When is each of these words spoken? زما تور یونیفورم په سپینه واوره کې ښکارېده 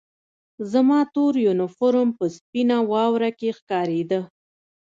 زما 0.71 0.99
تور 1.13 1.33
یونیفورم 1.45 2.09
په 2.17 2.25
سپینه 2.35 2.77
واوره 2.91 3.31
کې 3.39 3.49
ښکارېده 3.57 4.19